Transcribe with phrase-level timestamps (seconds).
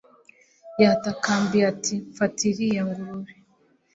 [0.81, 3.33] yatakambiye ati 'mfatira iriya ngurube